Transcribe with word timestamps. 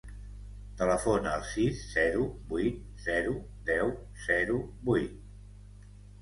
Telefona 0.77 1.33
al 1.39 1.43
sis, 1.49 1.83
zero, 1.97 2.23
vuit, 2.53 2.79
zero, 3.05 3.35
deu, 3.69 3.93
zero, 4.25 4.59
vuit. 4.89 5.87